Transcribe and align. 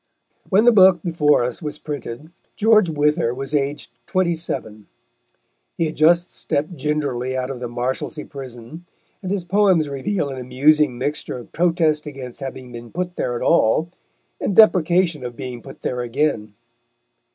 When 0.49 0.63
the 0.65 0.71
book 0.71 1.03
before 1.03 1.43
us 1.43 1.61
was 1.61 1.77
printed, 1.77 2.31
George 2.55 2.89
Wither 2.89 3.35
was 3.35 3.53
aged 3.53 3.91
twenty 4.07 4.33
seven. 4.33 4.87
He 5.77 5.85
had 5.85 5.95
just 5.95 6.31
stepped 6.33 6.75
gingerly 6.75 7.37
out 7.37 7.51
of 7.51 7.59
the 7.59 7.67
Marshalsea 7.67 8.25
Prison, 8.25 8.83
and 9.21 9.29
his 9.29 9.43
poems 9.43 9.87
reveal 9.89 10.29
an 10.29 10.39
amusing 10.39 10.97
mixture 10.97 11.37
of 11.37 11.51
protest 11.51 12.07
against 12.07 12.39
having 12.39 12.71
been 12.71 12.91
put 12.91 13.15
there 13.15 13.35
at 13.35 13.43
all 13.43 13.89
and 14.39 14.55
deprecation 14.55 15.23
of 15.23 15.35
being 15.35 15.61
put 15.61 15.81
there 15.81 16.01
again. 16.01 16.55